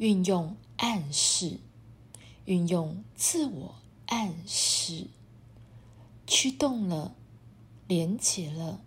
[0.00, 1.58] 运用暗示，
[2.46, 3.74] 运用自我
[4.06, 5.08] 暗示，
[6.26, 7.14] 驱动了、
[7.86, 8.80] 连接了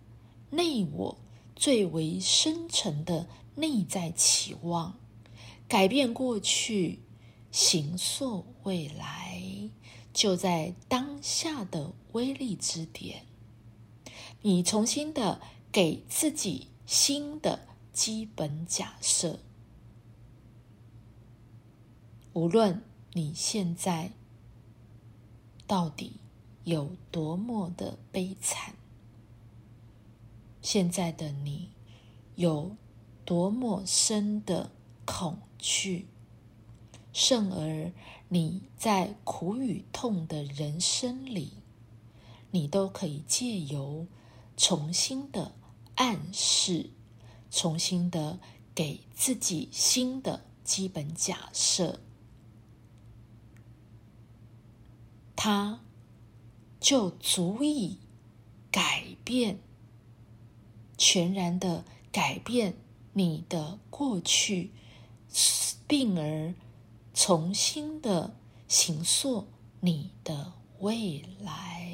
[0.50, 1.16] 内我
[1.54, 4.98] 最为深沉的内在期望，
[5.68, 6.98] 改变过去，
[7.52, 9.70] 形塑未来，
[10.12, 13.24] 就在当下的威力之点。
[14.42, 15.40] 你重新的
[15.70, 19.38] 给自己新的基本假设。
[22.34, 22.82] 无论
[23.12, 24.10] 你现在
[25.68, 26.14] 到底
[26.64, 28.74] 有多么的悲惨，
[30.60, 31.70] 现在的你
[32.34, 32.74] 有
[33.24, 34.72] 多么深的
[35.04, 36.08] 恐惧，
[37.12, 37.92] 甚而
[38.28, 41.52] 你在苦与痛的人生里，
[42.50, 44.08] 你都可以借由
[44.56, 45.54] 重新的
[45.94, 46.90] 暗示，
[47.48, 48.40] 重新的
[48.74, 52.00] 给自己新的基本假设。
[55.36, 55.80] 它
[56.80, 57.98] 就足以
[58.70, 59.58] 改变，
[60.96, 62.76] 全然的改变
[63.12, 64.70] 你的过去，
[65.86, 66.54] 并而
[67.12, 68.36] 重新的
[68.68, 69.46] 形塑
[69.80, 71.92] 你的未来。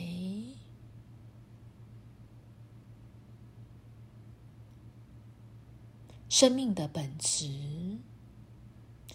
[6.29, 7.99] 生命的本质，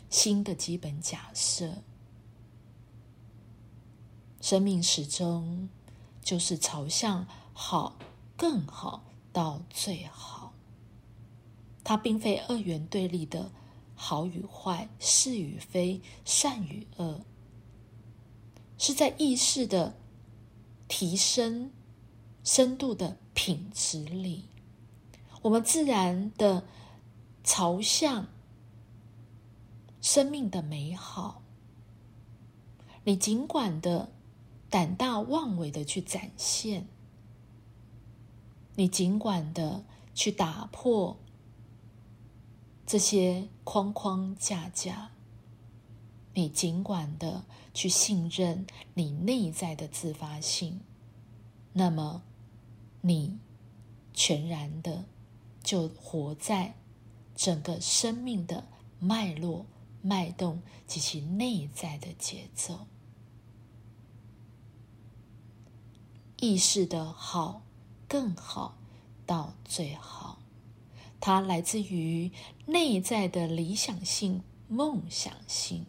[0.09, 1.81] 新的基本假设。
[4.45, 5.69] 生命始终
[6.21, 7.97] 就是朝向好、
[8.38, 10.53] 更好到最好。
[11.83, 13.51] 它并非二元对立的
[13.95, 17.21] 好与坏、是与非、善与恶，
[18.77, 19.97] 是在意识的
[20.88, 21.71] 提升
[22.43, 24.45] 深度的品质里，
[25.41, 26.63] 我们自然的
[27.43, 28.27] 朝向
[30.01, 31.41] 生命的美好。
[33.05, 34.11] 你尽管的。
[34.76, 36.86] 胆大妄为的去展现，
[38.75, 41.18] 你尽管的去打破
[42.85, 45.12] 这些框框架架，
[46.34, 50.81] 你尽管的去信任你内在的自发性，
[51.72, 52.22] 那么
[53.00, 53.40] 你
[54.14, 55.06] 全然的
[55.64, 56.75] 就活在
[57.34, 58.68] 整个生命的
[59.00, 59.68] 脉络、
[60.02, 62.88] 脉动及其内在的节奏。
[66.38, 67.62] 意识的好，
[68.07, 68.78] 更好，
[69.25, 70.40] 到最好，
[71.19, 72.31] 它来自于
[72.66, 75.85] 内在的理想性、梦想性，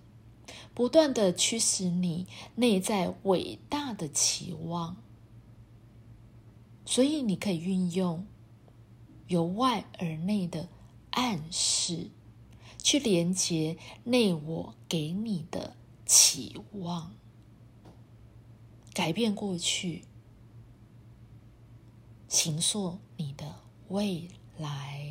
[0.73, 4.97] 不断的驱使你内在伟大的期望。
[6.85, 8.25] 所以，你可以运用
[9.27, 10.69] 由外而内的
[11.11, 12.11] 暗示，
[12.81, 15.77] 去连接内我给你的
[16.07, 17.13] 期望，
[18.95, 20.05] 改变过去。
[22.37, 23.51] 形塑你的
[23.89, 25.03] 未来。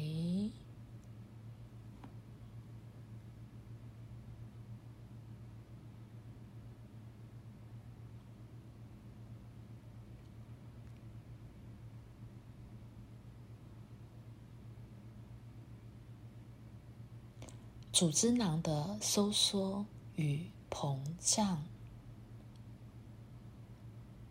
[17.92, 19.84] 组织囊的收缩
[20.16, 21.64] 与膨胀，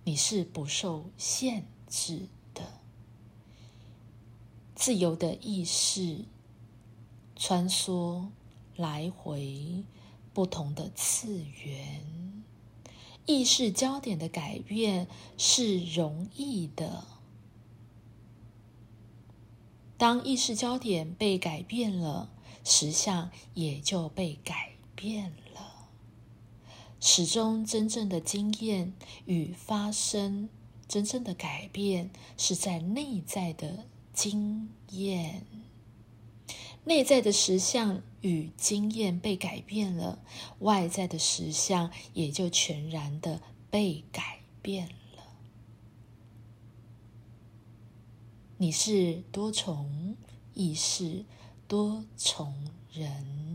[0.04, 2.28] 你是不受限制。
[4.74, 6.24] 自由的意识
[7.36, 8.26] 穿梭
[8.76, 9.84] 来回
[10.32, 12.42] 不同的次元，
[13.24, 15.06] 意识焦点的改变
[15.38, 17.04] 是容易的。
[19.96, 22.28] 当意识焦点被改变了，
[22.64, 25.88] 实相也就被改变了。
[27.00, 28.92] 始终真正的经验
[29.26, 30.48] 与发生，
[30.88, 33.86] 真正的改变是在内在的。
[34.14, 35.44] 经验，
[36.84, 40.22] 内在的实相与经验被改变了，
[40.60, 45.24] 外在的实相也就全然的被改变了。
[48.56, 50.16] 你是多重
[50.54, 51.24] 意识，
[51.66, 52.54] 多重
[52.92, 53.53] 人。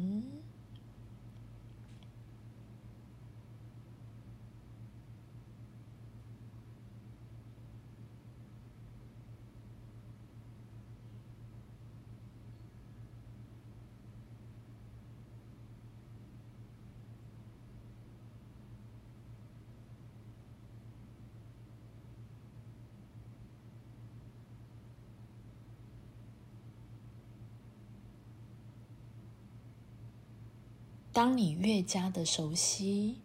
[31.19, 33.17] 当你越加的熟悉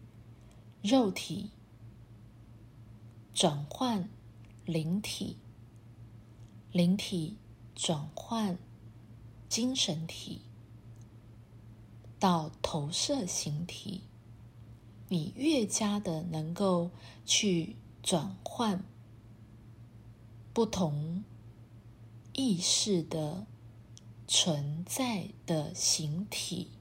[0.83, 1.51] 肉体
[3.33, 4.11] 转换
[4.65, 5.37] 灵体，
[6.73, 7.37] 灵体
[7.73, 8.59] 转换
[9.49, 10.41] 精神体，
[12.19, 14.01] 到投射形体，
[15.09, 16.91] 你越加的能够
[17.25, 18.83] 去转换
[20.53, 21.23] 不同
[22.33, 23.47] 意识的
[24.27, 26.73] 存在的形体。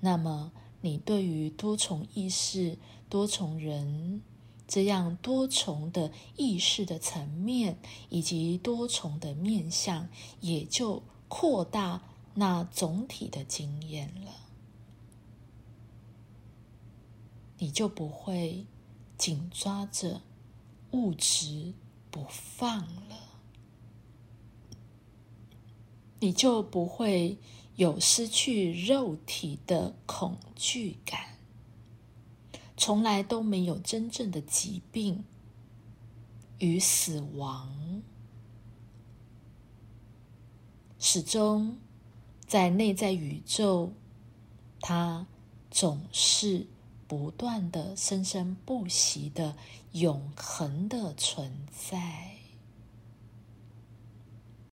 [0.00, 0.50] 那么，
[0.80, 2.78] 你对于多重意识、
[3.10, 4.22] 多重人
[4.66, 10.08] 这样多重的意识的层面，以及多重的面相，
[10.40, 12.02] 也就扩大
[12.32, 14.32] 那总体的经验了。
[17.58, 18.64] 你就不会
[19.18, 20.22] 紧抓着
[20.92, 21.74] 物质
[22.10, 23.16] 不放了，
[26.20, 27.36] 你就不会。
[27.80, 31.38] 有失去肉体的恐惧感，
[32.76, 35.24] 从来都没有真正的疾病
[36.58, 38.02] 与死亡，
[40.98, 41.78] 始终
[42.46, 43.94] 在内在宇宙，
[44.80, 45.26] 它
[45.70, 46.66] 总是
[47.08, 49.56] 不断的生生不息的
[49.92, 52.39] 永恒的存在。